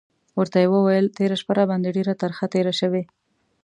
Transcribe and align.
ورته 0.39 0.57
یې 0.63 0.67
وویل: 0.71 1.05
تېره 1.17 1.35
شپه 1.41 1.53
راباندې 1.57 1.95
ډېره 1.97 2.13
ترخه 2.21 2.45
تېره 2.53 2.73
شوې. 2.79 3.03